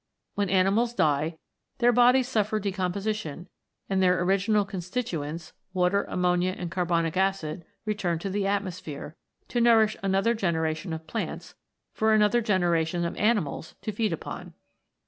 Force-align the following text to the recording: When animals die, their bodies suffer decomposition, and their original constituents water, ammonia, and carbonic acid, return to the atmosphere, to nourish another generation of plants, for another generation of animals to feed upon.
When 0.33 0.49
animals 0.49 0.95
die, 0.95 1.37
their 1.77 1.91
bodies 1.91 2.27
suffer 2.27 2.59
decomposition, 2.59 3.47
and 3.87 4.01
their 4.01 4.19
original 4.23 4.65
constituents 4.65 5.53
water, 5.75 6.05
ammonia, 6.09 6.55
and 6.57 6.71
carbonic 6.71 7.15
acid, 7.15 7.63
return 7.85 8.17
to 8.17 8.29
the 8.31 8.47
atmosphere, 8.47 9.15
to 9.49 9.61
nourish 9.61 9.95
another 10.01 10.33
generation 10.33 10.91
of 10.91 11.05
plants, 11.05 11.53
for 11.93 12.15
another 12.15 12.41
generation 12.41 13.05
of 13.05 13.15
animals 13.15 13.75
to 13.83 13.91
feed 13.91 14.11
upon. 14.11 14.55